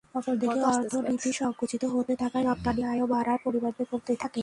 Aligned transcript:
অপর 0.15 0.35
দিকে 0.35 0.59
অর্থনীতি 0.71 1.29
সংকুচিত 1.33 1.83
হতে 1.93 2.13
থাকায় 2.21 2.45
রপ্তানি 2.45 2.81
আয়ও 2.83 3.05
বাড়ার 3.07 3.39
পরিবর্তে 3.45 3.83
কমতেই 3.89 4.17
থাকে। 4.17 4.39